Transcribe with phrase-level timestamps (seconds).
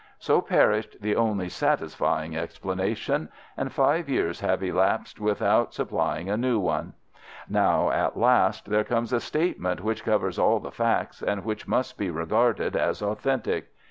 [0.17, 6.57] So perished the only satisfying explanation, and five years have elapsed without supplying a new
[6.57, 6.93] one.
[7.47, 11.99] Now, at last, there comes a statement which covers all the facts, and which must
[11.99, 13.67] be regarded as authentic.